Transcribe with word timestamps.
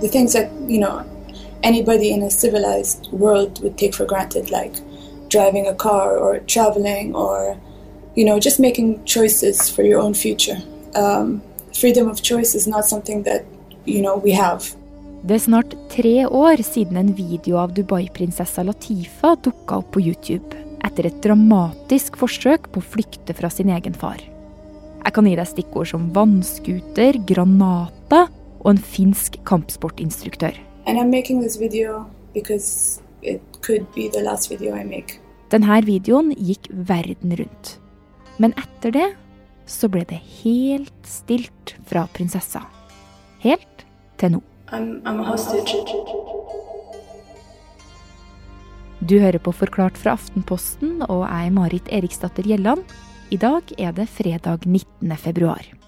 the 0.00 0.08
things 0.08 0.32
that 0.32 0.50
you 0.66 0.80
know 0.80 1.04
anybody 1.62 2.10
in 2.10 2.22
a 2.22 2.30
civilized 2.30 3.08
world 3.12 3.62
would 3.62 3.76
take 3.78 3.94
for 3.94 4.06
granted, 4.06 4.50
like 4.50 4.74
driving 5.28 5.66
a 5.66 5.74
car 5.74 6.18
or 6.18 6.40
traveling 6.46 7.14
or 7.14 7.56
you 8.16 8.24
know 8.24 8.38
just 8.38 8.58
making 8.60 9.04
choices 9.04 9.68
for 9.68 9.82
your 9.82 10.00
own 10.00 10.14
future. 10.14 10.58
Um, 10.94 11.42
freedom 11.72 12.08
of 12.08 12.22
choice 12.22 12.54
is 12.54 12.66
not 12.66 12.84
something 12.84 13.22
that 13.24 13.44
you 13.84 14.02
know 14.02 14.16
we 14.16 14.32
have. 14.32 14.62
Det 15.22 15.34
er 15.34 15.38
snart 15.38 15.74
tre 15.92 16.26
år 16.26 16.62
siden 16.64 16.96
en 16.96 17.12
video 17.14 17.58
av 17.60 17.74
Dubai-prinsessa 17.76 18.62
Latifa 18.62 19.34
dukka 19.44 19.76
opp 19.76 19.90
på 19.92 20.00
YouTube 20.00 20.56
etter 20.80 21.10
et 21.10 21.18
dramatisk 21.22 22.16
forsøk 22.16 22.70
på 22.72 22.80
å 22.80 22.86
flykte 22.94 23.36
fra 23.36 23.50
sin 23.52 23.68
egen 23.68 23.92
far. 23.92 24.16
Jeg 25.04 25.12
kan 25.12 25.28
gi 25.28 25.36
deg 25.36 25.48
stikkord 25.48 25.90
som 25.92 26.08
vannskuter, 26.16 27.20
granater 27.28 28.30
og 28.60 28.74
en 28.74 28.80
finsk 28.80 29.40
kampsportinstruktør. 29.48 30.56
Denne 35.50 35.80
videoen 35.86 36.32
gikk 36.38 36.70
verden 36.70 37.34
rundt. 37.40 37.74
Men 38.38 38.54
etter 38.60 38.94
det 38.94 39.08
så 39.70 39.90
ble 39.92 40.04
det 40.08 40.20
helt 40.42 41.06
stilt 41.06 41.76
fra 41.88 42.06
prinsessa. 42.14 42.64
Helt 43.44 43.86
til 44.20 44.36
nå. 44.36 44.42
I'm, 44.70 45.00
I'm 45.02 45.20
du 49.00 49.16
hører 49.16 49.40
på 49.40 49.52
Forklart 49.56 49.96
fra 49.96 50.12
Aftenposten, 50.12 50.98
og 51.08 51.24
jeg 51.24 51.48
er 51.48 51.54
Marit 51.56 51.88
Eriksdatter 51.88 52.44
Gjelland. 52.44 52.84
I 53.32 53.38
dag 53.40 53.72
er 53.78 53.94
det 53.96 54.10
fredag 54.12 54.66
19. 54.68 55.16
februar. 55.16 55.79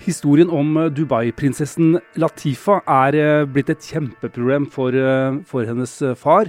Historien 0.00 0.48
om 0.48 0.78
Dubai-prinsessen 0.96 1.98
Latifa 2.16 2.78
er 2.88 3.16
eh, 3.18 3.42
blitt 3.44 3.68
et 3.68 3.84
kjempeproblem 3.84 4.64
for, 4.72 4.96
eh, 4.96 5.36
for, 5.44 5.66
hennes 5.68 5.92
eh, 6.00 6.16
far. 6.16 6.48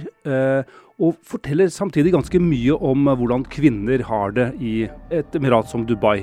Og 1.02 1.18
forteller 1.26 1.68
samtidig 1.72 2.14
ganske 2.14 2.38
mye 2.40 2.76
om 2.78 3.10
hvordan 3.10 3.44
kvinner 3.50 4.04
har 4.06 4.32
det 4.36 4.46
i 4.62 4.86
et 5.12 5.36
emirat 5.36 5.68
som 5.68 5.84
Dubai. 5.88 6.22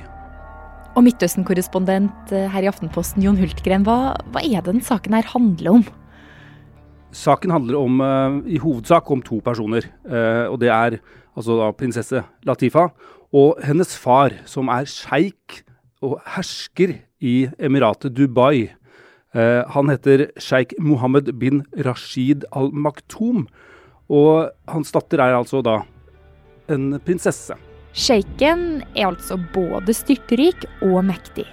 Og 0.96 1.04
Midtøsten-korrespondent 1.06 2.32
her 2.32 2.66
i 2.66 2.70
Aftenposten, 2.70 3.22
Jon 3.26 3.38
Hultgren, 3.38 3.84
hva, 3.86 4.16
hva 4.32 4.42
er 4.42 4.64
det 4.64 4.72
den 4.72 4.86
saken 4.86 5.18
her 5.18 5.28
handler 5.30 5.74
om? 5.74 5.86
Saken 7.12 7.52
handler 7.54 7.78
om, 7.82 8.02
i 8.48 8.62
hovedsak 8.62 9.10
om 9.12 9.22
to 9.26 9.42
personer. 9.44 9.90
Og 10.50 10.60
Det 10.62 10.72
er 10.72 11.02
altså 11.36 11.60
da 11.60 11.74
prinsesse 11.76 12.24
Latifa 12.48 12.88
og 13.36 13.60
hennes 13.66 13.98
far, 14.00 14.38
som 14.50 14.72
er 14.74 14.88
sjeik 14.90 15.66
og 16.06 16.20
hersker 16.36 16.96
i 17.20 17.50
emiratet 17.60 18.16
Dubai. 18.16 18.70
Eh, 19.36 19.62
han 19.74 19.92
heter 19.92 20.30
sjeik 20.42 20.74
Mohammed 20.80 21.34
bin 21.40 21.64
Rashid 21.86 22.46
al 22.52 22.72
Maktoum. 22.74 23.48
Og 24.10 24.50
hans 24.72 24.92
datter 24.96 25.22
er 25.22 25.38
altså 25.38 25.62
da 25.66 25.82
en 26.70 26.96
prinsesse. 27.06 27.58
Sjeiken 27.94 28.84
er 28.96 29.10
altså 29.10 29.38
både 29.54 29.94
styrtrik 29.98 30.66
og 30.86 31.02
mektig. 31.06 31.46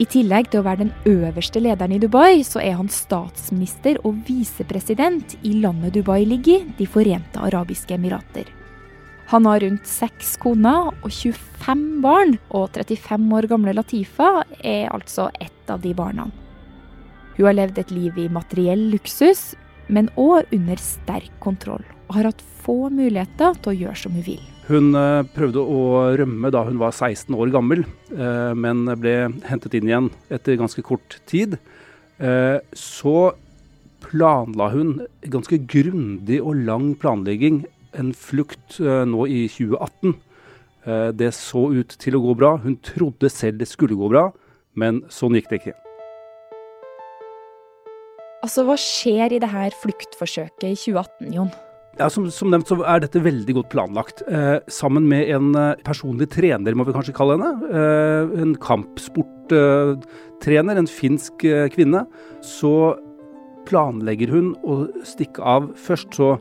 I 0.00 0.06
tillegg 0.08 0.48
til 0.50 0.62
å 0.62 0.66
være 0.66 0.86
den 0.86 0.92
øverste 1.06 1.60
lederen 1.62 1.92
i 1.94 2.00
Dubai, 2.02 2.42
så 2.46 2.62
er 2.62 2.78
han 2.78 2.88
statsminister 2.90 4.00
og 4.08 4.16
visepresident 4.26 5.36
i 5.46 5.52
landet 5.62 5.94
Dubai 5.94 6.24
ligger 6.26 6.62
i, 6.62 6.72
De 6.78 6.88
forente 6.90 7.38
arabiske 7.38 7.94
emirater. 7.94 8.48
Han 9.32 9.46
har 9.48 9.62
rundt 9.64 9.86
seks 9.88 10.34
koner 10.36 10.90
og 10.92 11.08
25 11.08 11.84
barn, 12.04 12.34
og 12.52 12.74
35 12.76 13.30
år 13.32 13.46
gamle 13.48 13.72
Latifa 13.72 14.42
er 14.60 14.90
altså 14.92 15.30
ett 15.40 15.72
av 15.72 15.80
de 15.80 15.94
barna. 15.96 16.26
Hun 17.38 17.48
har 17.48 17.56
levd 17.56 17.80
et 17.80 17.94
liv 17.96 18.18
i 18.20 18.28
materiell 18.28 18.90
luksus, 18.92 19.54
men 19.88 20.12
òg 20.20 20.52
under 20.52 20.76
sterk 20.84 21.32
kontroll, 21.40 21.80
og 22.10 22.18
har 22.18 22.28
hatt 22.28 22.44
få 22.60 22.90
muligheter 22.92 23.56
til 23.56 23.72
å 23.72 23.78
gjøre 23.86 24.02
som 24.04 24.20
hun 24.20 24.28
vil. 24.28 24.44
Hun 24.68 24.92
eh, 25.00 25.24
prøvde 25.32 25.64
å 25.64 25.80
rømme 26.20 26.52
da 26.52 26.66
hun 26.68 26.76
var 26.84 26.92
16 26.92 27.32
år 27.32 27.56
gammel, 27.56 27.86
eh, 28.12 28.52
men 28.52 28.84
ble 29.00 29.16
hentet 29.48 29.80
inn 29.80 29.88
igjen 29.88 30.12
etter 30.28 30.60
ganske 30.60 30.84
kort 30.84 31.22
tid. 31.24 31.56
Eh, 32.20 32.60
så 32.76 33.32
planla 34.04 34.74
hun 34.76 34.98
ganske 35.24 35.64
grundig 35.64 36.44
og 36.44 36.66
lang 36.68 36.92
planlegging 37.00 37.64
en 37.98 38.12
flukt 38.16 38.78
nå 38.80 39.26
i 39.28 39.44
2018. 39.52 40.14
Det 41.14 41.28
så 41.36 41.68
ut 41.70 41.92
til 42.02 42.16
å 42.18 42.22
gå 42.24 42.32
bra. 42.40 42.56
Hun 42.62 42.74
trodde 42.82 43.30
selv 43.30 43.60
det 43.60 43.68
skulle 43.70 43.98
gå 43.98 44.08
bra, 44.10 44.30
men 44.74 45.04
sånn 45.12 45.36
gikk 45.38 45.52
det 45.52 45.60
ikke. 45.60 45.76
Altså, 48.42 48.64
Hva 48.66 48.74
skjer 48.80 49.36
i 49.36 49.42
det 49.42 49.50
her 49.52 49.70
fluktforsøket 49.82 50.66
i 50.66 50.74
2018, 50.74 51.36
Jon? 51.36 51.52
Ja, 52.00 52.06
som, 52.10 52.24
som, 52.32 52.50
nevnt 52.50 52.68
så 52.70 52.76
er 52.88 53.00
dette 53.04 53.20
veldig 53.22 53.54
godt 53.58 53.70
planlagt. 53.74 54.22
Eh, 54.24 54.58
sammen 54.72 55.04
med 55.10 55.28
en 55.30 55.54
eh, 55.58 55.76
personlig 55.84 56.30
trener, 56.32 56.74
må 56.74 56.84
vi 56.88 56.94
kanskje 56.96 57.14
kalle 57.14 57.32
henne. 57.36 57.52
Eh, 57.68 58.22
en 58.42 58.54
kampsporttrener, 58.58 60.76
en 60.80 60.88
finsk 60.90 61.44
eh, 61.46 61.68
kvinne. 61.74 62.06
Så 62.42 62.96
planlegger 63.68 64.28
hun 64.32 64.56
å 64.64 64.88
stikke 65.06 65.42
av. 65.44 65.68
Først 65.78 66.14
så 66.18 66.38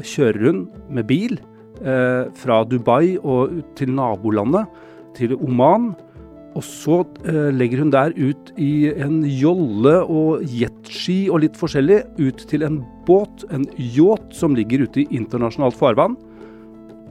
kjører 0.00 0.48
hun 0.48 0.62
med 0.92 1.06
bil 1.10 1.36
eh, 1.82 2.30
fra 2.38 2.62
Dubai 2.68 3.18
og 3.18 3.60
til 3.78 3.92
nabolandet, 3.96 4.66
til 5.18 5.36
Oman. 5.36 5.92
Og 6.52 6.64
så 6.66 7.00
eh, 7.24 7.48
legger 7.54 7.80
hun 7.80 7.92
der 7.92 8.12
ut 8.16 8.52
i 8.60 8.92
en 8.92 9.22
jolle 9.24 9.94
og 10.04 10.44
jetski 10.44 11.26
og 11.32 11.44
litt 11.46 11.56
forskjellig 11.56 12.02
ut 12.20 12.44
til 12.50 12.66
en 12.66 12.82
båt, 13.08 13.46
en 13.52 13.64
yacht, 13.76 14.32
som 14.36 14.56
ligger 14.56 14.84
ute 14.84 15.04
i 15.04 15.08
internasjonalt 15.16 15.78
farvann. 15.78 16.18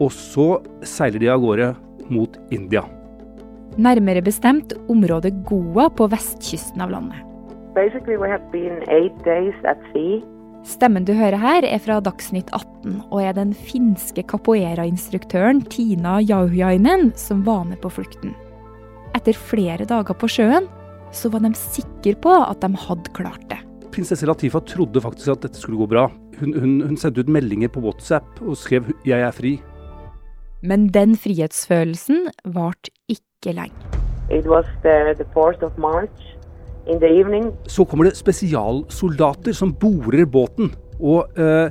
Og 0.01 0.13
så 0.13 0.61
seiler 0.87 1.21
de 1.21 1.29
av 1.33 1.41
gårde 1.41 1.73
mot 2.11 2.37
India. 2.53 2.85
Nærmere 3.81 4.21
bestemt 4.21 4.73
området 4.91 5.31
Goa 5.47 5.87
på 5.95 6.09
vestkysten 6.11 6.81
av 6.83 6.91
landet. 6.91 7.21
Stemmen 10.67 11.05
du 11.07 11.13
hører 11.17 11.41
her, 11.41 11.65
er 11.65 11.81
fra 11.81 11.97
Dagsnytt 12.03 12.51
18 12.53 12.99
og 13.09 13.17
er 13.23 13.33
den 13.33 13.53
finske 13.57 14.21
capoeira-instruktøren 14.29 15.63
Tina 15.73 16.19
Jauhjainen 16.21 17.09
som 17.17 17.41
var 17.47 17.65
med 17.65 17.81
på 17.81 17.89
flukten. 17.89 18.35
Etter 19.17 19.35
flere 19.35 19.87
dager 19.89 20.15
på 20.15 20.29
sjøen 20.29 20.69
så 21.11 21.31
var 21.33 21.41
de 21.43 21.51
sikre 21.57 22.13
på 22.21 22.35
at 22.45 22.61
de 22.61 22.69
hadde 22.77 23.13
klart 23.17 23.43
det. 23.49 23.57
Prinsesse 23.91 24.27
Latifa 24.29 24.61
trodde 24.63 25.01
faktisk 25.03 25.33
at 25.33 25.47
dette 25.47 25.59
skulle 25.59 25.81
gå 25.81 25.89
bra. 25.91 26.05
Hun, 26.39 26.53
hun, 26.53 26.77
hun 26.85 26.97
sendte 26.97 27.25
ut 27.25 27.33
meldinger 27.33 27.73
på 27.73 27.81
WhatsApp 27.83 28.39
og 28.45 28.55
skrev 28.55 28.93
'jeg 29.03 29.19
er 29.19 29.33
fri'. 29.35 29.59
Men 30.61 30.87
den 30.93 31.17
frihetsfølelsen 31.17 32.29
varte 32.45 32.93
ikke 33.09 33.51
lenge. 33.57 33.75
Så 37.69 37.85
kommer 37.85 38.09
det 38.09 38.17
spesialsoldater 38.17 39.53
som 39.57 39.73
borer 39.73 40.25
båten. 40.25 40.71
Og 41.01 41.39
eh, 41.39 41.69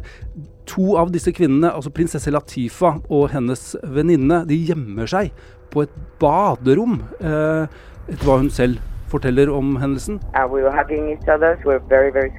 to 0.71 0.95
av 0.99 1.11
disse 1.15 1.33
kvinnene, 1.35 1.73
altså 1.73 1.93
prinsesse 1.95 2.31
Latifa 2.31 2.97
og 3.09 3.31
hennes 3.35 3.75
venninne, 3.83 4.45
de 4.47 4.59
gjemmer 4.71 5.11
seg 5.11 5.33
på 5.71 5.85
et 5.87 5.99
baderom, 6.23 7.01
eh, 7.23 7.67
etter 8.11 8.27
hva 8.27 8.41
hun 8.41 8.51
selv 8.55 8.81
forteller 9.11 9.51
om 9.51 9.77
hendelsen. 9.81 10.21
We 10.51 10.63
other, 10.67 11.59
so 11.63 11.79
very, 11.89 12.11
very 12.11 12.31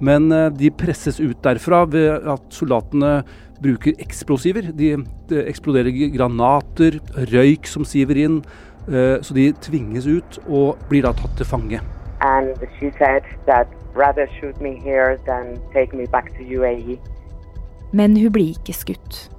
Men 0.00 0.32
eh, 0.32 0.50
de 0.50 0.70
presses 0.70 1.20
ut 1.20 1.38
derfra 1.42 1.84
ved 1.90 2.26
at 2.26 2.54
soldatene 2.54 3.22
bruker 3.62 3.94
eksplosiver. 4.02 4.72
De, 4.74 4.96
de 5.30 5.42
eksploderer 5.48 5.94
granater, 6.14 6.98
røyk 7.30 7.68
som 7.70 7.86
siver 7.86 8.18
inn. 8.26 8.40
Eh, 8.88 9.22
så 9.22 9.34
de 9.34 9.52
tvinges 9.60 10.06
ut 10.06 10.38
og 10.44 10.76
blir 10.88 11.04
da 11.06 11.12
tatt 11.16 11.36
til 11.38 11.48
fange. 11.48 11.80
Men 17.92 18.16
hun 18.16 18.32
blir 18.32 18.52
ikke 18.52 18.76
skutt. 18.76 19.30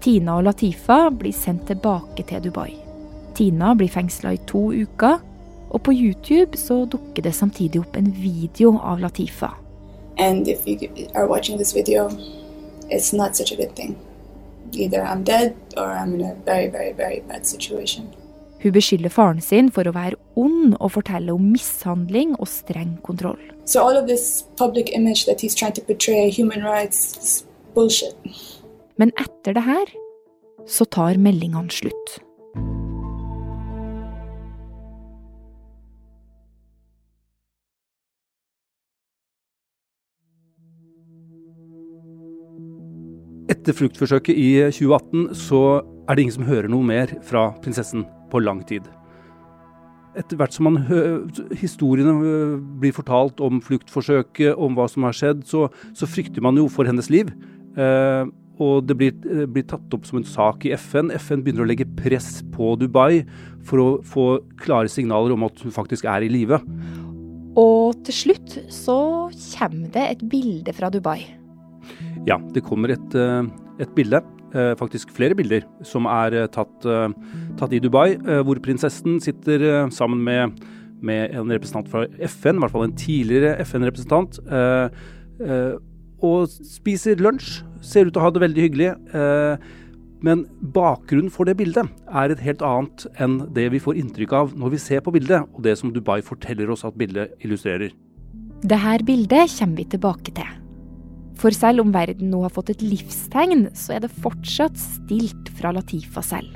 Tina 0.00 0.38
og 0.38 0.44
Latifa 0.44 1.10
blir 1.10 1.32
sendt 1.36 1.66
tilbake 1.68 2.24
til 2.26 2.44
Dubai. 2.44 2.70
Tina 3.34 3.74
blir 3.74 3.88
fengsla 3.88 4.32
i 4.32 4.40
to 4.48 4.70
uker, 4.72 5.18
og 5.70 5.82
på 5.82 5.92
YouTube 5.92 6.56
så 6.58 6.84
dukker 6.84 7.22
det 7.22 7.34
samtidig 7.34 7.80
opp 7.80 7.96
en 7.96 8.14
video 8.16 8.78
av 8.78 8.98
Latifa. 8.98 9.54
And 10.18 10.48
if 10.48 10.66
you 10.66 10.88
are 11.14 11.26
watching 11.26 11.58
this 11.58 11.74
video, 11.74 12.08
it's 12.90 13.12
not 13.16 13.36
such 13.36 13.52
a 13.52 13.56
good 13.56 13.74
thing. 13.76 13.96
Either 14.72 15.02
I'm 15.02 15.24
dead 15.24 15.54
or 15.76 15.92
I'm 15.92 16.14
in 16.14 16.20
a 16.20 16.34
very, 16.44 16.68
very, 16.68 16.92
very 16.92 17.22
bad 17.28 17.46
situation. 17.46 18.04
Hun 18.60 18.72
beskylder 18.76 19.08
faren 19.08 19.40
sin 19.40 19.70
for 19.72 19.88
å 19.88 19.94
være 19.96 20.18
ond 20.36 20.74
og 20.76 20.92
fortelle 20.98 21.32
om 21.32 21.46
mishandling 21.54 22.34
og 22.36 22.48
streng 22.50 22.98
kontroll. 23.06 23.40
So 23.64 23.86
Men 29.00 29.12
etter 29.16 29.56
det 29.56 29.64
her 29.64 29.94
så 30.68 30.84
tar 30.84 31.16
meldingene 31.16 31.72
slutt. 31.72 32.20
Etter 43.50 43.74
fluktforsøket 43.74 44.36
i 44.36 44.52
2018 44.68 45.34
så 45.48 45.64
er 45.80 46.16
det 46.16 46.22
ingen 46.22 46.36
som 46.36 46.48
hører 46.48 46.68
noe 46.68 46.84
mer 46.86 47.16
fra 47.26 47.50
prinsessen 47.64 48.04
på 48.30 48.42
lang 48.42 48.62
tid. 48.66 48.88
Etter 50.18 50.38
hvert 50.40 50.54
som 50.54 50.66
man 50.66 50.80
historiene 51.60 52.58
blir 52.82 52.94
fortalt 52.96 53.40
om 53.44 53.60
fluktforsøket, 53.62 54.56
om 54.58 54.74
hva 54.78 54.88
som 54.90 55.06
har 55.06 55.16
skjedd, 55.16 55.44
så, 55.46 55.68
så 55.94 56.08
frykter 56.10 56.42
man 56.42 56.58
jo 56.58 56.66
for 56.72 56.88
hennes 56.88 57.10
liv. 57.12 57.30
Eh, 57.78 58.24
og 58.60 58.84
det 58.84 58.96
blir, 58.98 59.14
blir, 59.48 59.64
tatt 59.64 59.94
opp 59.96 60.04
som 60.08 60.18
en 60.20 60.26
sak 60.26 60.66
i 60.68 60.74
FN. 60.76 61.12
FN 61.16 61.44
begynner 61.44 61.64
å 61.64 61.68
legge 61.70 61.88
press 61.96 62.42
på 62.52 62.74
Dubai 62.80 63.22
for 63.64 63.80
å 63.80 63.88
få 64.04 64.26
klare 64.60 64.90
signaler 64.92 65.32
om 65.32 65.46
at 65.46 65.62
hun 65.64 65.72
faktisk 65.72 66.04
er 66.10 66.26
i 66.26 66.32
live. 66.32 66.60
Og 67.58 67.96
til 68.06 68.16
slutt 68.16 68.58
så 68.72 68.98
kommer 69.54 69.88
det 69.94 70.04
et 70.10 70.26
bilde 70.32 70.74
fra 70.76 70.90
Dubai. 70.92 71.22
Ja, 72.28 72.36
det 72.52 72.66
kommer 72.66 72.92
et, 72.92 73.16
et 73.80 73.96
bilde. 73.96 74.20
Eh, 74.50 74.72
faktisk 74.74 75.12
flere 75.14 75.36
bilder 75.38 75.62
som 75.86 76.08
er 76.10 76.34
eh, 76.34 76.48
tatt, 76.50 76.86
tatt 77.60 77.74
i 77.74 77.78
Dubai, 77.82 78.16
hvor 78.46 78.58
prinsessen 78.62 79.20
sitter 79.22 79.88
sammen 79.94 80.24
med, 80.26 80.60
med, 81.00 81.36
en 81.38 81.52
representant 81.52 81.90
fra 81.90 82.06
FN, 82.18 82.58
i 82.58 82.64
hvert 82.64 82.74
fall 82.74 82.88
en 82.88 82.96
tidligere 82.98 83.54
FN-representant, 83.62 84.40
og 86.20 86.56
spiser 86.66 87.20
lunsj. 87.22 87.60
Ser 87.80 88.08
ut 88.08 88.12
til 88.12 88.20
å 88.20 88.26
ha 88.26 88.32
det 88.34 88.42
veldig 88.42 88.64
hyggelig. 88.66 88.90
Men 90.20 90.44
bakgrunnen 90.74 91.32
for 91.32 91.48
det 91.48 91.56
bildet 91.56 91.88
er 92.12 92.32
et 92.32 92.42
helt 92.44 92.64
annet 92.66 93.06
enn 93.24 93.38
det 93.56 93.70
vi 93.72 93.80
får 93.80 93.96
inntrykk 94.02 94.36
av 94.36 94.52
når 94.52 94.74
vi 94.76 94.82
ser 94.82 95.04
på 95.04 95.14
bildet, 95.16 95.48
og 95.54 95.64
det 95.64 95.78
som 95.80 95.94
Dubai 95.94 96.20
forteller 96.26 96.72
oss 96.74 96.84
at 96.84 96.98
bildet 97.00 97.32
illustrerer. 97.40 97.94
Dette 98.60 98.98
bildet 99.08 99.56
kommer 99.56 99.80
vi 99.80 99.88
tilbake 99.96 100.36
til. 100.36 100.59
For 101.40 101.56
selv 101.56 101.80
om 101.84 101.92
verden 101.94 102.32
nå 102.32 102.42
har 102.44 102.52
fått 102.52 102.74
et 102.74 102.82
livstegn, 102.84 103.70
så 103.76 103.96
er 103.96 104.04
det 104.04 104.12
fortsatt 104.20 104.76
stilt 104.80 105.48
fra 105.56 105.72
Latifa 105.72 106.22
selv. 106.24 106.52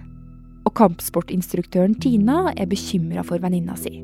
Og 0.64 0.74
kampsportinstruktøren 0.76 1.96
Tina 2.00 2.50
er 2.52 2.68
bekymra 2.68 3.24
for 3.24 3.40
venninna 3.40 3.76
si. 3.80 3.96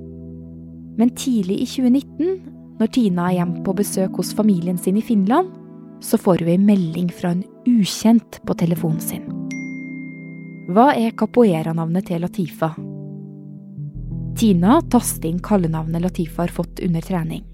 Men 1.01 1.13
tidlig 1.17 1.61
i 1.63 1.69
2019, 1.69 2.79
når 2.81 2.93
Tina 2.97 3.29
er 3.29 3.41
hjemme 3.41 3.65
på 3.65 3.75
besøk 3.77 4.17
hos 4.21 4.33
familien 4.37 4.81
sin 4.81 4.99
i 5.01 5.05
Finland, 5.05 5.53
så 6.01 6.17
får 6.21 6.41
hun 6.41 6.53
ei 6.55 6.61
melding 6.61 7.11
fra 7.13 7.35
en 7.35 7.45
ukjent 7.69 8.41
på 8.49 8.57
telefonen 8.57 9.03
sin. 9.05 9.27
Hva 10.71 10.93
er 10.97 11.13
capoeira-navnet 11.19 12.09
til 12.09 12.25
Latifa? 12.25 12.71
Tina 14.41 14.79
taster 14.89 15.29
inn 15.29 15.43
kallenavnet 15.45 16.07
Latifa 16.07 16.47
har 16.47 16.55
fått 16.55 16.81
under 16.87 17.05
trening. 17.05 17.45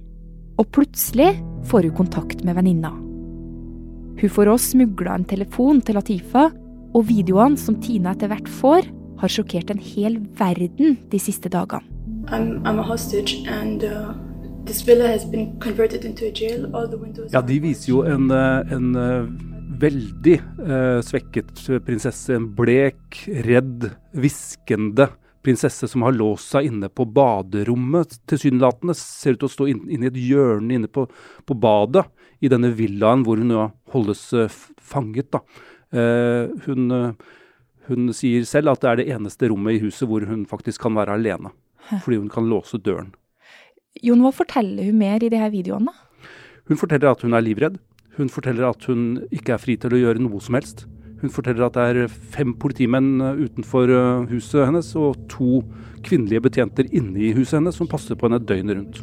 Og 0.61 0.70
plutselig 0.70 1.32
får 1.67 1.88
hun 1.88 1.99
kontakt 2.05 2.44
med 2.46 2.55
venninna. 2.58 2.93
Hun 4.16 4.32
får 4.32 4.48
også 4.48 4.72
smugla 4.72 5.18
en 5.18 5.26
telefon 5.28 5.82
til 5.84 5.98
Latifa, 5.98 6.46
og 6.96 7.08
videoene 7.10 7.60
som 7.60 7.76
Tina 7.84 8.14
etter 8.14 8.30
hvert 8.32 8.48
får, 8.48 8.86
har 9.20 9.32
sjokkert 9.32 9.72
en 9.72 9.82
hel 9.82 10.16
verden 10.38 10.96
de 11.12 11.20
siste 11.20 11.50
dagene. 11.52 11.84
I'm, 12.32 12.64
I'm 12.66 12.80
and, 12.80 13.84
uh, 13.84 14.14
ja, 17.32 17.42
de 17.42 17.58
viser 17.62 17.90
jo 17.92 18.00
en, 18.02 18.30
uh, 18.32 18.72
en 18.72 18.88
uh, 18.96 19.28
veldig 19.80 20.40
uh, 20.64 20.98
svekket 21.06 21.52
prinsesse. 21.86 22.32
En 22.34 22.48
blek, 22.56 23.20
redd, 23.46 23.92
hviskende 24.16 25.10
prinsesse 25.46 25.88
som 25.88 26.04
har 26.04 26.16
låst 26.16 26.52
seg 26.52 26.69
inne 26.69 26.90
på 26.90 27.06
baderommet, 27.14 28.19
tilsynelatende. 28.28 28.96
Ser 28.98 29.37
ut 29.37 29.44
til 29.44 29.48
å 29.48 29.54
stå 29.54 29.70
inne 29.72 29.94
inn 29.94 30.04
i 30.04 30.10
et 30.10 30.20
hjørne 30.20 30.78
inne 30.81 30.90
på, 30.90 31.06
på, 31.46 31.56
badet 31.56 32.04
i 32.44 32.50
denne 32.52 32.72
villaen 32.76 33.25
hvor 33.26 33.40
hun 33.40 33.52
nå 33.54 33.69
holdes 33.94 34.26
eh, 34.37 34.60
fanget. 34.82 35.31
da. 35.32 35.43
Eh, 35.96 36.50
hun, 36.66 36.90
hun 37.87 38.10
sier 38.16 38.44
selv 38.48 38.75
at 38.75 38.82
det 38.82 38.90
er 38.90 39.00
det 39.00 39.10
eneste 39.14 39.50
rommet 39.52 39.78
i 39.78 39.84
huset 39.87 40.08
hvor 40.10 40.26
hun 40.26 40.44
faktisk 40.50 40.84
kan 40.84 40.98
være 40.98 41.16
alene. 41.16 41.54
Fordi 41.93 42.19
hun 42.19 42.32
kan 42.32 42.48
låse 42.50 42.81
døren. 42.82 43.14
Jon, 44.04 44.20
hva 44.25 44.32
forteller 44.34 44.90
hun 44.90 44.98
mer 45.00 45.22
i 45.25 45.31
de 45.32 45.38
her 45.40 45.52
videoene? 45.54 45.94
Hun 46.66 46.81
forteller 46.81 47.12
at 47.12 47.22
hun 47.25 47.37
er 47.37 47.44
livredd. 47.46 47.78
Hun 48.16 48.31
forteller 48.32 48.70
at 48.70 48.84
hun 48.88 49.26
ikke 49.31 49.54
er 49.54 49.62
fri 49.62 49.76
til 49.81 49.94
å 49.94 50.00
gjøre 50.00 50.22
noe 50.25 50.40
som 50.43 50.56
helst. 50.58 50.87
Hun 51.20 51.32
forteller 51.32 51.66
at 51.66 51.76
det 51.76 52.04
er 52.04 52.08
fem 52.08 52.52
politimenn 52.60 53.20
eh, 53.24 53.44
utenfor 53.46 53.88
eh, 53.88 54.26
huset 54.32 54.66
hennes 54.66 54.90
og 55.00 55.16
to 55.32 55.62
kvinnelige 56.06 56.44
betjenter 56.44 56.90
inne 56.92 57.18
i 57.18 57.32
huset 57.36 57.58
hennes 57.60 57.76
som 57.78 57.88
passer 57.88 58.18
på 58.18 58.28
henne 58.28 58.42
døgnet 58.44 58.76
rundt. 58.76 58.96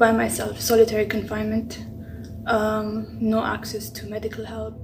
Myself, 0.00 0.56
um, 2.48 3.04
no 3.20 3.42
help. 4.48 4.74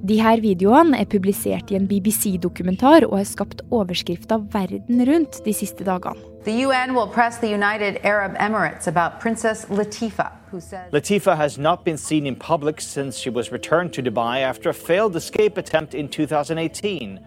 De 0.00 0.16
her 0.16 0.40
videoene 0.40 0.96
er 0.96 1.04
publisert 1.04 1.70
i 1.70 1.76
en 1.76 1.84
BBC-dokumentar 1.88 3.04
og 3.04 3.18
har 3.18 3.26
skapt 3.28 3.60
overskrifter 3.70 4.40
verden 4.52 5.02
rundt 5.04 5.42
de 5.44 5.52
siste 5.52 5.84
dagene. 5.84 6.16
The 6.44 6.64
UN 6.64 6.94
will 6.96 7.06
press 7.06 7.36
the 7.38 7.52
United 7.52 8.00
Arab 8.02 8.32
Emirates 8.40 8.88
about 8.88 9.20
Princess 9.20 9.66
Latifa, 9.68 10.24
who 10.24 10.28
says 10.28 10.39
Latifa 10.92 11.36
has 11.36 11.58
not 11.58 11.84
been 11.84 11.98
seen 11.98 12.26
in 12.26 12.36
public 12.36 12.80
since 12.80 13.18
she 13.18 13.30
was 13.30 13.52
returned 13.52 13.92
to 13.92 14.02
Dubai 14.02 14.42
after 14.42 14.70
a 14.70 14.74
failed 14.74 15.16
escape 15.16 15.58
attempt 15.58 15.94
in 15.94 16.08
2018. 16.08 17.18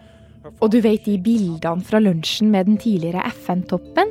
Og 0.60 0.70
du 0.72 0.80
vet 0.80 1.04
de 1.06 1.16
bildene 1.18 1.84
fra 1.84 1.98
lunsjen 1.98 2.50
med 2.52 2.66
den 2.68 2.76
tidligere 2.76 3.24
FN-toppen? 3.30 4.10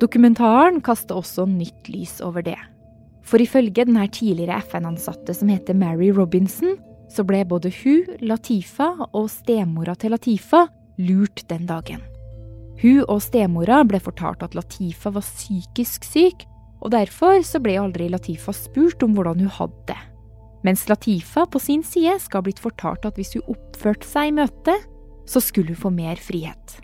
Dokumentaren 0.00 0.80
kaster 0.84 1.14
også 1.14 1.46
nytt 1.46 1.88
lys 1.88 2.18
over 2.20 2.42
det. 2.42 2.58
For 3.26 3.42
ifølge 3.42 3.84
den 3.86 3.98
tidligere 4.08 4.60
FN-ansatte 4.62 5.34
som 5.34 5.48
heter 5.48 5.74
Mary 5.74 6.10
Robinson, 6.10 6.76
så 7.10 7.24
ble 7.24 7.44
både 7.44 7.70
hun, 7.82 8.18
Latifa 8.20 8.90
og 9.12 9.30
stemora 9.30 9.94
til 9.94 10.10
Latifa 10.10 10.66
lurt 10.98 11.44
den 11.50 11.66
dagen. 11.66 12.02
Hun 12.82 13.04
og 13.08 13.22
stemora 13.22 13.82
ble 13.88 14.00
fortalt 14.02 14.42
at 14.42 14.54
Latifa 14.54 15.10
var 15.14 15.24
psykisk 15.24 16.04
syk, 16.04 16.44
og 16.86 16.92
derfor 16.94 17.42
så 17.42 17.58
ble 17.58 17.74
aldri 17.82 18.06
Latifa 18.12 18.54
spurt 18.54 19.02
om 19.02 19.16
hvordan 19.16 19.42
hun 19.42 19.50
hadde 19.58 19.88
det. 19.90 19.98
Mens 20.66 20.84
Latifa 20.86 21.42
på 21.50 21.58
sin 21.62 21.82
side 21.86 22.14
skal 22.22 22.40
ha 22.40 22.46
blitt 22.46 22.62
fortalt 22.62 23.06
at 23.08 23.18
hvis 23.18 23.34
hun 23.34 23.54
oppførte 23.56 24.06
seg 24.06 24.30
i 24.30 24.36
møtet, 24.38 24.86
så 25.26 25.42
skulle 25.42 25.74
hun 25.74 25.82
få 25.82 25.90
mer 25.94 26.20
frihet. 26.22 26.78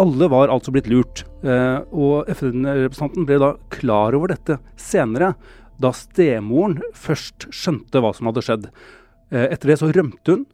Alle 0.00 0.28
var 0.30 0.48
altså 0.52 0.72
blitt 0.72 0.88
lurt, 0.88 1.24
eh, 1.42 1.80
og 1.92 2.28
FN-representanten 2.32 3.26
ble 3.28 3.40
da 3.42 3.52
klar 3.74 4.16
over 4.16 4.32
dette 4.32 4.58
senere, 4.80 5.34
da 5.78 5.92
stemoren 5.94 6.78
først 6.96 7.50
skjønte 7.54 8.00
hva 8.02 8.14
som 8.16 8.30
hadde 8.30 8.44
skjedd. 8.46 8.68
Eh, 9.28 9.48
etter 9.50 9.74
det 9.74 9.80
så 9.82 9.90
rømte 9.92 10.36
hun 10.36 10.46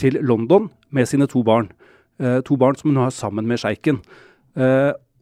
til 0.00 0.16
London 0.22 0.70
med 0.94 1.10
sine 1.10 1.28
to 1.30 1.44
barn. 1.44 1.72
Eh, 2.22 2.40
to 2.46 2.56
barn 2.56 2.78
som 2.78 2.92
hun 2.92 3.02
har 3.02 3.12
sammen 3.14 3.50
med 3.50 3.60
sjeiken. 3.60 4.00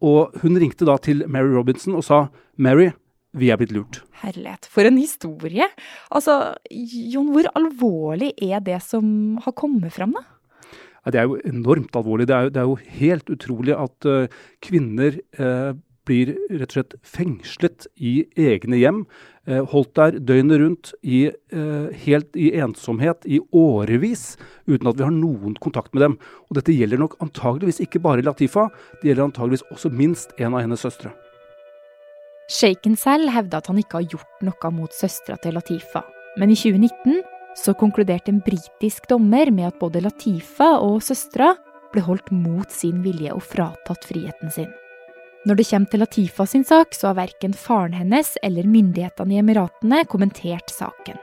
Og 0.03 0.35
hun 0.43 0.59
ringte 0.59 0.85
da 0.85 0.97
til 1.01 1.23
Mary 1.31 1.49
Robinson 1.55 1.95
og 1.97 2.03
sa 2.05 2.27
Mary, 2.59 2.91
vi 3.33 3.49
er 3.49 3.59
blitt 3.59 3.73
lurt. 3.73 4.01
Herlighet, 4.21 4.67
for 4.69 4.87
en 4.87 4.99
historie. 5.01 5.67
Altså, 6.13 6.53
Jon, 6.69 7.31
hvor 7.33 7.49
alvorlig 7.57 8.33
er 8.41 8.61
det 8.63 8.79
som 8.85 9.39
har 9.43 9.55
kommet 9.57 9.95
fram, 9.95 10.13
da? 10.17 10.23
Ja, 11.03 11.11
det 11.11 11.19
er 11.19 11.27
jo 11.27 11.39
enormt 11.43 11.95
alvorlig. 11.99 12.29
Det 12.29 12.35
er, 12.35 12.53
det 12.53 12.61
er 12.61 12.69
jo 12.69 12.77
helt 12.99 13.33
utrolig 13.33 13.75
at 13.75 14.07
uh, 14.07 14.43
kvinner 14.63 15.17
uh, 15.39 15.73
blir 16.07 16.33
rett 16.51 16.69
og 16.71 16.77
slett 16.77 16.95
fengslet 17.07 17.87
i 17.95 18.15
egne 18.39 18.79
hjem. 18.79 18.97
Eh, 19.47 19.61
holdt 19.71 19.93
der 19.95 20.17
døgnet 20.19 20.59
rundt 20.59 20.89
i, 20.99 21.29
helt 22.03 22.35
i 22.35 22.49
ensomhet 22.59 23.23
i 23.23 23.39
årevis 23.55 24.33
uten 24.67 24.91
at 24.91 24.99
vi 24.99 25.07
har 25.07 25.15
noen 25.15 25.55
kontakt 25.63 25.95
med 25.95 26.03
dem. 26.03 26.17
Og 26.47 26.59
dette 26.59 26.75
gjelder 26.75 26.99
nok 26.99 27.15
antageligvis 27.23 27.79
ikke 27.87 28.03
bare 28.03 28.23
Latifa, 28.23 28.67
det 28.99 29.13
gjelder 29.13 29.29
antageligvis 29.29 29.63
også 29.71 29.95
minst 29.95 30.35
en 30.35 30.51
av 30.51 30.65
hennes 30.65 30.83
søstre. 30.83 31.15
Shaken 32.51 32.95
selv 32.99 33.31
hevda 33.31 33.61
at 33.61 33.69
han 33.71 33.79
ikke 33.79 34.01
har 34.01 34.09
gjort 34.15 34.43
noe 34.43 34.71
mot 34.75 34.93
søstera 34.93 35.37
til 35.41 35.55
Latifa, 35.55 36.03
men 36.37 36.51
i 36.51 36.57
2019 36.59 37.21
så 37.57 37.75
konkluderte 37.77 38.33
en 38.33 38.41
britisk 38.43 39.07
dommer 39.09 39.51
med 39.53 39.69
at 39.69 39.79
både 39.79 40.01
Latifa 40.03 40.73
og 40.81 41.03
søstera 41.05 41.53
ble 41.93 42.01
holdt 42.03 42.31
mot 42.33 42.71
sin 42.73 43.03
vilje 43.05 43.33
og 43.35 43.43
fratatt 43.45 44.07
friheten 44.09 44.51
sin. 44.51 44.71
Når 45.43 45.59
det 45.59 45.67
kommer 45.67 45.91
til 45.91 45.99
Latifa 45.99 46.45
sin 46.47 46.63
sak, 46.63 46.95
så 46.95 47.11
har 47.11 47.19
verken 47.19 47.53
faren 47.53 47.93
hennes 47.97 48.37
eller 48.43 48.67
myndighetene 48.67 49.35
i 49.35 49.41
Emiratene 49.41 50.05
kommentert 50.07 50.71
saken. 50.71 51.19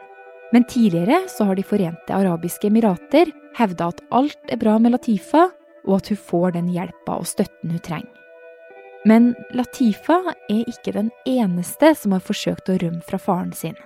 Men 0.52 0.66
tidligere 0.68 1.24
så 1.30 1.46
har 1.48 1.56
De 1.56 1.64
forente 1.64 2.14
arabiske 2.14 2.68
emirater 2.68 3.32
hevda 3.56 3.88
at 3.88 4.02
alt 4.10 4.52
er 4.52 4.60
bra 4.60 4.78
med 4.78 4.92
Latifa, 4.92 5.48
og 5.88 5.96
at 5.96 6.08
hun 6.12 6.20
får 6.20 6.56
den 6.58 6.68
hjelpa 6.68 7.16
og 7.16 7.26
støtten 7.26 7.72
hun 7.72 7.80
trenger. 7.80 8.19
Men 9.08 9.32
Latifa 9.56 10.18
er 10.50 10.66
ikke 10.68 10.92
den 10.92 11.08
eneste 11.28 11.94
som 11.96 12.12
har 12.12 12.24
forsøkt 12.24 12.68
å 12.68 12.76
rømme 12.82 13.00
fra 13.06 13.20
faren 13.20 13.54
sin. 13.56 13.78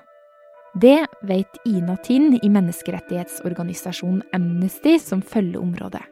Det 0.75 1.05
vet 1.23 1.61
Ina 1.71 1.95
Tinn 2.03 2.35
i 2.41 2.51
menneskerettighetsorganisasjonen 2.51 4.25
Amnesty, 4.35 4.97
som 4.99 5.23
følger 5.23 5.63
området. 5.63 6.03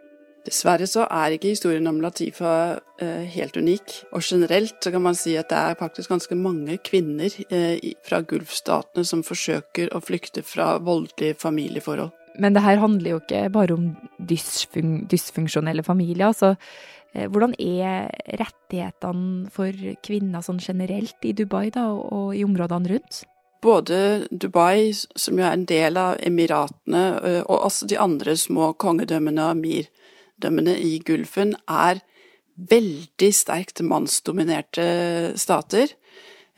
Dessverre 0.46 0.86
så 0.90 1.04
er 1.06 1.34
ikke 1.34 1.50
historien 1.50 1.86
om 1.86 2.00
Latifa 2.02 2.78
eh, 3.02 3.26
helt 3.34 3.58
unik. 3.58 3.98
Og 4.14 4.22
generelt 4.26 4.78
så 4.82 4.90
kan 4.94 5.02
man 5.02 5.18
si 5.18 5.34
at 5.38 5.50
det 5.50 5.58
er 5.58 5.78
faktisk 5.78 6.14
ganske 6.14 6.38
mange 6.38 6.78
kvinner 6.82 7.34
eh, 7.50 7.92
fra 8.06 8.22
Gulfstatene 8.26 9.06
som 9.06 9.22
forsøker 9.26 9.90
å 9.94 10.02
flykte 10.02 10.42
fra 10.46 10.76
voldelige 10.82 11.38
familieforhold. 11.42 12.14
Men 12.42 12.54
det 12.54 12.62
her 12.64 12.80
handler 12.80 13.16
jo 13.16 13.20
ikke 13.20 13.44
bare 13.52 13.74
om 13.76 13.92
dysfun 14.30 15.02
dysfunksjonelle 15.10 15.82
familier. 15.86 16.30
altså 16.30 16.54
hvordan 17.12 17.52
er 17.60 18.08
rettighetene 18.40 19.50
for 19.52 19.76
kvinner 20.04 20.44
sånn 20.44 20.62
generelt 20.62 21.26
i 21.28 21.34
Dubai 21.36 21.68
da, 21.74 21.90
og 21.92 22.32
i 22.36 22.44
områdene 22.46 22.94
rundt? 22.94 23.22
Både 23.62 24.26
Dubai, 24.30 24.92
som 24.92 25.38
jo 25.38 25.44
er 25.46 25.54
en 25.54 25.66
del 25.70 25.98
av 26.00 26.16
Emiratene, 26.26 27.02
eh, 27.22 27.42
og 27.46 27.68
også 27.68 27.86
de 27.86 27.98
andre 27.98 28.34
små 28.36 28.72
kongedømmene 28.74 29.44
og 29.44 29.60
emirdømmene 29.60 30.74
i 30.82 30.96
Gulfen, 31.06 31.54
er 31.70 32.02
veldig 32.58 33.30
sterkt 33.32 33.84
mannsdominerte 33.86 35.36
stater. 35.38 35.94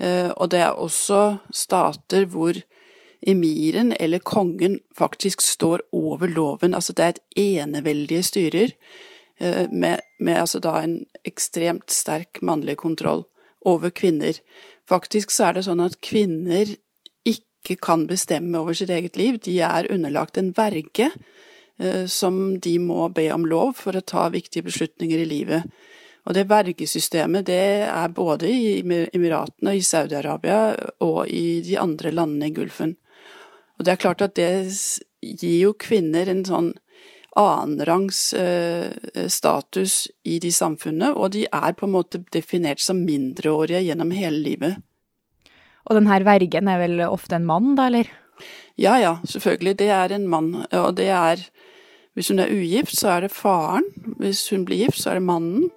Eh, 0.00 0.30
og 0.32 0.48
det 0.50 0.62
er 0.64 0.80
også 0.80 1.40
stater 1.52 2.24
hvor 2.24 2.56
emiren 3.26 3.92
eller 4.00 4.24
kongen 4.24 4.80
faktisk 4.96 5.44
står 5.44 5.84
over 5.92 6.26
loven. 6.26 6.74
Altså 6.74 6.96
det 6.96 7.04
er 7.04 7.12
et 7.12 7.22
eneveldige 7.36 8.22
styrer 8.22 8.72
eh, 8.72 9.12
med, 9.40 10.00
med 10.22 10.36
altså 10.38 10.60
da 10.62 10.76
en 10.82 10.98
ekstremt 11.26 11.90
sterk 11.90 12.38
mannlig 12.42 12.76
kontroll 12.80 13.24
over 13.64 13.90
kvinner. 13.90 14.38
Faktisk 14.88 15.32
så 15.32 15.48
er 15.48 15.56
det 15.56 15.64
sånn 15.66 15.82
at 15.84 16.00
kvinner 16.04 16.76
ikke 17.64 17.78
kan 17.80 18.04
bestemme 18.08 18.60
over 18.60 18.76
sitt 18.76 18.92
eget 18.92 19.16
liv. 19.16 19.40
De 19.40 19.56
er 19.64 19.88
underlagt 19.92 20.38
en 20.38 20.52
verge 20.56 21.10
eh, 21.80 22.04
som 22.06 22.58
de 22.60 22.76
må 22.78 23.08
be 23.16 23.30
om 23.32 23.46
lov 23.48 23.78
for 23.80 23.96
å 23.96 24.04
ta 24.04 24.28
viktige 24.32 24.68
beslutninger 24.68 25.24
i 25.24 25.28
livet. 25.30 25.64
Og 26.24 26.36
det 26.36 26.46
vergesystemet 26.48 27.48
det 27.48 27.64
er 27.88 28.12
både 28.16 28.48
i 28.48 28.78
Emiratene, 28.80 29.74
i 29.76 29.84
Saudi-Arabia 29.84 30.60
og 31.04 31.26
i 31.28 31.60
de 31.64 31.76
andre 31.80 32.12
landene 32.14 32.48
i 32.48 32.54
Gulfen. 32.56 32.94
Og 33.76 33.84
det 33.84 33.92
er 33.92 34.00
klart 34.00 34.22
at 34.24 34.36
det 34.38 34.48
gir 35.20 35.58
jo 35.58 35.74
kvinner 35.76 36.30
en 36.30 36.44
sånn 36.48 36.72
annenrangs 37.40 38.32
eh, 38.38 38.90
status 39.28 40.08
i 40.24 40.38
de 40.42 40.52
samfunnene, 40.54 41.12
og 41.14 41.32
de 41.34 41.46
er 41.50 41.74
på 41.74 41.88
en 41.88 41.94
måte 41.96 42.22
definert 42.34 42.82
som 42.82 43.02
mindreårige 43.02 43.82
gjennom 43.88 44.12
hele 44.14 44.42
livet. 44.44 44.82
Og 45.84 45.98
den 45.98 46.06
her 46.08 46.24
vergen 46.24 46.68
er 46.70 46.80
vel 46.80 47.02
ofte 47.08 47.36
en 47.36 47.48
mann, 47.48 47.74
da, 47.76 47.88
eller? 47.90 48.10
Ja 48.80 48.96
ja, 48.98 49.16
selvfølgelig. 49.26 49.78
Det 49.78 49.90
er 49.90 50.14
en 50.14 50.28
mann, 50.28 50.66
og 50.72 50.96
det 50.96 51.08
er 51.08 51.50
Hvis 52.14 52.28
hun 52.28 52.38
er 52.38 52.46
ugift, 52.46 52.94
så 52.94 53.08
er 53.08 53.20
det 53.20 53.30
faren. 53.34 53.82
Hvis 54.18 54.50
hun 54.50 54.64
blir 54.64 54.76
gift, 54.76 55.02
så 55.02 55.10
er 55.10 55.14
det 55.14 55.22
mannen. 55.22 55.70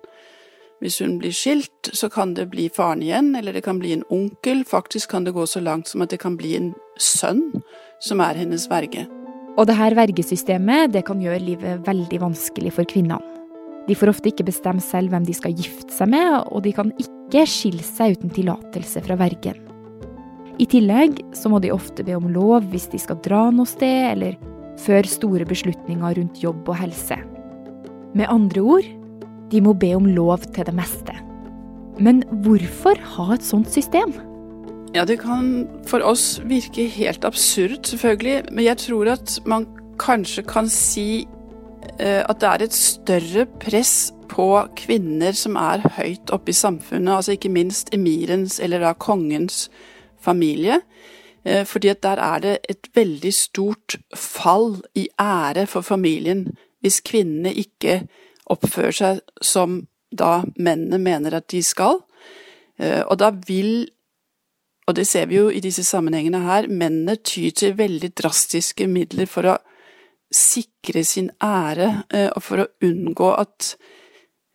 Hvis 0.79 0.99
hun 0.99 1.17
blir 1.17 1.33
skilt, 1.33 1.89
så 1.93 2.09
kan 2.09 2.35
det 2.35 2.51
bli 2.51 2.69
faren 2.69 3.01
igjen, 3.01 3.35
eller 3.35 3.53
det 3.53 3.63
kan 3.63 3.79
bli 3.79 3.91
en 3.93 4.03
onkel. 4.09 4.65
Faktisk 4.65 5.09
kan 5.09 5.25
det 5.25 5.33
gå 5.33 5.45
så 5.45 5.59
langt 5.59 5.87
som 5.87 6.01
at 6.01 6.09
det 6.09 6.19
kan 6.19 6.37
bli 6.37 6.55
en 6.55 6.75
sønn 6.99 7.63
som 7.99 8.19
er 8.19 8.37
hennes 8.37 8.69
verge. 8.69 9.16
Og 9.57 9.65
det 9.65 9.77
her 9.77 9.95
vergesystemet 9.97 10.93
det 10.93 11.03
kan 11.07 11.21
gjøre 11.21 11.41
livet 11.41 11.87
veldig 11.87 12.21
vanskelig 12.21 12.75
for 12.75 12.89
kvinnene. 12.89 13.21
De 13.87 13.95
får 13.95 14.11
ofte 14.11 14.29
ikke 14.29 14.45
bestemme 14.49 14.83
selv 14.83 15.13
hvem 15.13 15.23
de 15.23 15.33
skal 15.33 15.55
gifte 15.55 15.93
seg 15.95 16.11
med, 16.11 16.43
og 16.51 16.65
de 16.65 16.73
kan 16.75 16.91
ikke 16.99 17.45
skille 17.47 17.85
seg 17.85 18.17
uten 18.17 18.33
tillatelse 18.35 19.01
fra 19.05 19.15
vergen. 19.19 19.61
I 20.59 20.65
tillegg 20.67 21.21
så 21.37 21.49
må 21.53 21.61
de 21.63 21.71
ofte 21.71 22.03
be 22.03 22.17
om 22.17 22.27
lov 22.33 22.67
hvis 22.73 22.89
de 22.91 22.99
skal 22.99 23.21
dra 23.23 23.45
noe 23.53 23.69
sted, 23.69 24.11
eller 24.11 24.35
føre 24.83 25.07
store 25.09 25.47
beslutninger 25.47 26.19
rundt 26.19 26.43
jobb 26.43 26.67
og 26.67 26.81
helse. 26.81 27.17
Med 28.17 28.27
andre 28.33 28.65
ord, 28.75 28.87
de 29.51 29.63
må 29.63 29.73
be 29.79 29.93
om 29.95 30.09
lov 30.11 30.43
til 30.51 30.67
det 30.67 30.75
meste. 30.75 31.15
Men 32.03 32.21
hvorfor 32.43 32.99
ha 33.15 33.31
et 33.33 33.45
sånt 33.45 33.71
system? 33.71 34.11
Ja, 34.97 35.03
det 35.05 35.19
kan 35.21 35.67
for 35.85 36.01
oss 36.01 36.39
virke 36.49 36.87
helt 36.89 37.25
absurd, 37.27 37.85
selvfølgelig. 37.85 38.47
Men 38.49 38.65
jeg 38.65 38.77
tror 38.81 39.11
at 39.11 39.35
man 39.45 39.67
kanskje 40.01 40.41
kan 40.41 40.69
si 40.73 41.27
eh, 41.99 42.23
at 42.25 42.39
det 42.41 42.47
er 42.49 42.63
et 42.65 42.73
større 42.73 43.43
press 43.61 43.91
på 44.31 44.47
kvinner 44.79 45.37
som 45.37 45.53
er 45.61 45.83
høyt 45.99 46.31
oppe 46.33 46.49
i 46.49 46.57
samfunnet, 46.57 47.13
altså 47.13 47.35
ikke 47.35 47.51
minst 47.53 47.93
emirens 47.93 48.57
eller 48.59 48.81
da 48.81 48.95
kongens 48.97 49.67
familie. 50.17 50.79
Eh, 51.45 51.61
fordi 51.65 51.91
at 51.93 52.01
der 52.01 52.17
er 52.17 52.41
det 52.41 52.55
et 52.65 52.89
veldig 52.95 53.33
stort 53.33 53.99
fall 54.15 54.79
i 54.95 55.05
ære 55.21 55.67
for 55.67 55.85
familien 55.85 56.47
hvis 56.81 57.03
kvinnene 57.05 57.53
ikke 57.53 57.99
oppfører 58.49 58.97
seg 58.97 59.21
som 59.45 59.83
da 60.09 60.41
mennene 60.57 60.97
mener 60.97 61.37
at 61.37 61.51
de 61.53 61.61
skal. 61.61 62.01
Eh, 62.81 63.03
og 63.05 63.19
da 63.21 63.29
vil 63.45 63.91
og 64.87 64.95
det 64.95 65.05
ser 65.07 65.27
vi 65.27 65.35
jo 65.35 65.49
i 65.51 65.59
disse 65.63 65.83
sammenhengene 65.83 66.45
her, 66.45 66.69
mennene 66.71 67.17
tyr 67.19 67.51
til 67.51 67.75
veldig 67.77 68.13
drastiske 68.15 68.87
midler 68.87 69.27
for 69.27 69.51
å 69.51 69.57
sikre 70.33 71.03
sin 71.07 71.29
ære, 71.43 72.03
eh, 72.13 72.29
og 72.35 72.43
for 72.43 72.63
å 72.63 72.71
unngå 72.83 73.35
at 73.37 73.75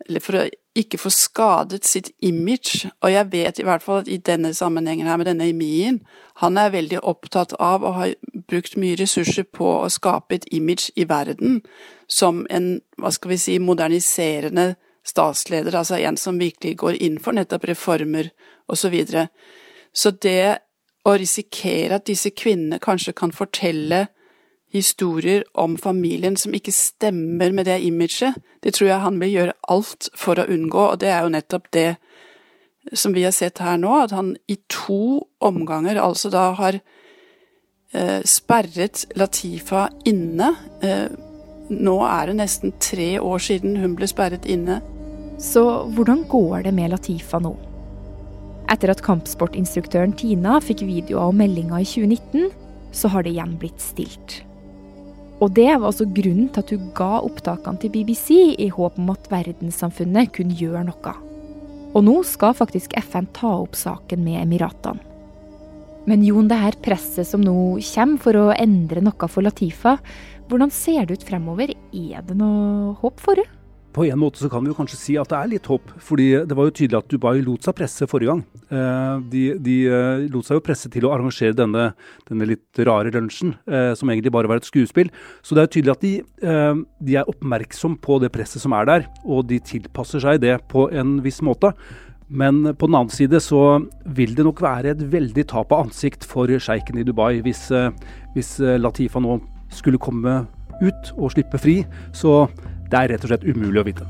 Eller 0.02 0.18
for 0.18 0.34
å 0.34 0.48
ikke 0.74 0.98
få 0.98 1.10
skadet 1.14 1.84
sitt 1.84 2.08
image. 2.18 2.88
Og 3.04 3.12
jeg 3.12 3.28
vet 3.30 3.58
i 3.60 3.62
hvert 3.62 3.84
fall 3.84 4.00
at 4.00 4.08
i 4.08 4.16
denne 4.18 4.50
sammenhengen 4.50 5.06
her 5.06 5.16
med 5.16 5.28
denne 5.28 5.46
emien, 5.46 6.00
han 6.42 6.58
er 6.58 6.72
veldig 6.74 6.98
opptatt 7.06 7.52
av 7.60 7.84
og 7.84 7.94
har 7.94 8.14
brukt 8.50 8.74
mye 8.76 8.96
ressurser 8.98 9.44
på 9.44 9.68
å 9.84 9.88
skape 9.88 10.34
et 10.34 10.48
image 10.50 10.90
i 10.96 11.04
verden 11.06 11.60
som 12.08 12.46
en, 12.50 12.80
hva 12.98 13.12
skal 13.14 13.30
vi 13.30 13.38
si, 13.38 13.58
moderniserende 13.62 14.72
statsleder, 15.06 15.76
altså 15.76 16.00
en 16.02 16.16
som 16.16 16.40
virkelig 16.40 16.76
går 16.82 16.98
inn 16.98 17.20
for 17.22 17.38
nettopp 17.38 17.68
reformer 17.70 18.32
og 18.66 18.78
så 18.78 18.90
videre. 18.90 19.28
Så 19.92 20.10
det 20.10 20.58
å 21.04 21.14
risikere 21.18 21.98
at 21.98 22.06
disse 22.06 22.30
kvinnene 22.30 22.80
kanskje 22.82 23.14
kan 23.16 23.32
fortelle 23.34 24.06
historier 24.72 25.44
om 25.58 25.76
familien 25.76 26.36
som 26.40 26.54
ikke 26.56 26.72
stemmer 26.72 27.52
med 27.52 27.68
det 27.68 27.82
imaget, 27.84 28.38
det 28.64 28.74
tror 28.74 28.88
jeg 28.88 29.04
han 29.04 29.18
vil 29.20 29.34
gjøre 29.34 29.56
alt 29.68 30.08
for 30.16 30.40
å 30.40 30.48
unngå, 30.48 30.86
og 30.94 31.00
det 31.02 31.10
er 31.12 31.26
jo 31.26 31.34
nettopp 31.34 31.68
det 31.76 31.88
som 32.92 33.12
vi 33.12 33.24
har 33.24 33.34
sett 33.36 33.60
her 33.62 33.76
nå, 33.78 33.92
at 34.04 34.14
han 34.16 34.32
i 34.50 34.56
to 34.72 35.22
omganger 35.44 36.00
altså 36.02 36.32
da 36.32 36.48
har 36.58 36.80
eh, 37.92 38.22
sperret 38.24 39.04
Latifa 39.18 39.88
inne. 40.08 40.54
Eh, 40.82 41.12
nå 41.72 41.98
er 42.08 42.30
det 42.30 42.38
nesten 42.40 42.74
tre 42.82 43.14
år 43.20 43.44
siden 43.44 43.76
hun 43.82 43.94
ble 43.98 44.08
sperret 44.10 44.48
inne. 44.50 44.80
Så 45.42 45.62
hvordan 45.94 46.24
går 46.30 46.66
det 46.66 46.74
med 46.74 46.90
Latifa 46.96 47.42
nå? 47.42 47.54
Etter 48.72 48.92
at 48.92 49.02
kampsportinstruktøren 49.04 50.14
Tina 50.16 50.56
fikk 50.64 50.86
videoer 50.88 51.28
og 51.28 51.36
meldinger 51.36 51.82
i 51.82 51.88
2019, 51.88 52.48
så 52.96 53.10
har 53.12 53.24
det 53.24 53.34
igjen 53.34 53.58
blitt 53.60 53.82
stilt. 53.84 54.38
Og 55.42 55.52
det 55.56 55.68
var 55.74 55.88
altså 55.90 56.06
grunnen 56.06 56.48
til 56.54 56.62
at 56.62 56.72
hun 56.72 56.90
ga 56.96 57.12
opptakene 57.26 57.82
til 57.82 57.92
BBC 57.92 58.30
i 58.62 58.70
håp 58.72 58.98
om 59.00 59.10
at 59.12 59.28
verdenssamfunnet 59.32 60.32
kunne 60.36 60.56
gjøre 60.56 60.84
noe. 60.88 61.14
Og 61.92 62.04
nå 62.06 62.20
skal 62.24 62.56
faktisk 62.56 62.94
FN 63.02 63.26
ta 63.36 63.50
opp 63.64 63.74
saken 63.76 64.22
med 64.24 64.40
Emiratene. 64.46 65.02
Men 66.08 66.24
Jon, 66.26 66.48
det 66.50 66.58
her 66.58 66.74
presset 66.82 67.28
som 67.28 67.42
nå 67.44 67.54
kommer 67.92 68.22
for 68.22 68.38
å 68.38 68.46
endre 68.56 69.02
noe 69.04 69.28
for 69.30 69.44
Latifa, 69.46 69.98
hvordan 70.50 70.72
ser 70.74 71.06
det 71.06 71.20
ut 71.20 71.26
fremover? 71.28 71.70
Er 71.94 72.24
det 72.26 72.38
noe 72.40 72.96
håp 73.02 73.22
for 73.22 73.38
henne? 73.38 73.61
På 73.92 74.06
en 74.08 74.20
måte 74.20 74.40
så 74.40 74.48
kan 74.48 74.64
vi 74.64 74.70
jo 74.70 74.76
kanskje 74.76 74.96
si 74.96 75.14
at 75.20 75.28
det 75.28 75.36
er 75.36 75.50
litt 75.52 75.66
håp, 75.68 75.90
fordi 76.00 76.28
det 76.48 76.56
var 76.56 76.68
jo 76.68 76.74
tydelig 76.78 76.98
at 77.02 77.10
Dubai 77.12 77.42
lot 77.44 77.66
seg 77.66 77.76
presse 77.76 78.06
forrige 78.08 78.32
gang. 78.32 78.44
Eh, 78.72 79.16
de, 79.32 79.42
de 79.60 79.74
eh, 79.84 80.22
lot 80.32 80.48
seg 80.48 80.56
jo 80.56 80.64
presse 80.64 80.88
til 80.92 81.04
å 81.04 81.12
arrangere 81.12 81.56
denne, 81.56 81.90
denne 82.28 82.48
litt 82.48 82.80
rare 82.88 83.12
lunsjen, 83.12 83.52
eh, 83.68 83.90
som 83.98 84.08
egentlig 84.08 84.32
bare 84.32 84.48
var 84.48 84.62
et 84.62 84.68
skuespill. 84.68 85.12
Så 85.44 85.52
det 85.52 85.62
er 85.62 85.68
jo 85.68 85.74
tydelig 85.76 85.92
at 85.92 86.06
de, 86.06 86.14
de 87.04 87.18
er 87.20 87.28
oppmerksom 87.28 87.98
på 88.00 88.16
det 88.22 88.32
presset 88.32 88.64
som 88.64 88.72
er 88.78 88.88
der, 88.88 89.06
og 89.26 89.44
de 89.52 89.60
tilpasser 89.60 90.24
seg 90.24 90.40
det 90.46 90.56
på 90.72 90.86
en 90.88 91.18
viss 91.24 91.42
måte. 91.44 91.74
Men 92.32 92.64
på 92.72 92.88
den 92.88 92.96
annen 92.96 93.12
side 93.12 93.42
så 93.44 93.60
vil 94.16 94.32
det 94.38 94.46
nok 94.46 94.64
være 94.64 94.94
et 94.94 95.04
veldig 95.12 95.44
tap 95.52 95.74
av 95.74 95.84
ansikt 95.90 96.24
for 96.24 96.48
sjeiken 96.48 96.96
i 96.96 97.04
Dubai 97.04 97.42
hvis, 97.44 97.66
hvis 98.32 98.54
Latifa 98.80 99.20
nå 99.20 99.36
skulle 99.72 100.00
komme 100.00 100.46
ut 100.80 101.12
og 101.18 101.34
slippe 101.34 101.60
fri. 101.60 101.82
Så 102.16 102.46
det 102.92 102.98
er 103.00 103.14
rett 103.14 103.24
og 103.24 103.32
slett 103.32 103.46
umulig 103.48 103.80
å 103.80 103.86
vite. 103.88 104.08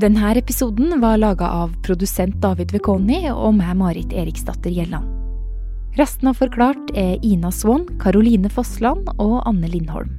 Denne 0.00 0.30
episoden 0.32 0.94
var 1.02 1.18
laga 1.20 1.44
av 1.60 1.74
produsent 1.84 2.38
David 2.40 2.70
Vekoni 2.72 3.26
og 3.34 3.58
meg, 3.58 3.74
Marit 3.76 4.14
Eriksdatter 4.16 4.72
Gjelland. 4.72 5.04
Resten 5.98 6.30
av 6.30 6.38
Forklart 6.38 6.94
er 6.96 7.18
Ina 7.26 7.50
Swann, 7.52 7.84
Karoline 8.00 8.48
Fossland 8.48 9.10
og 9.18 9.42
Anne 9.44 9.68
Lindholm. 9.68 10.14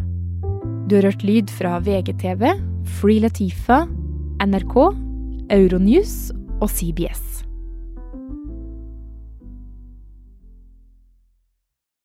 Du 0.85 0.99
har 0.99 1.07
hørt 1.07 1.23
lyd 1.25 1.49
fra 1.49 1.79
VGTV, 1.81 2.43
Free 2.99 3.23
Latifa, 3.23 3.85
NRK, 4.43 4.75
Euronews 5.55 6.29
og 6.61 6.69
CBS. 6.69 7.50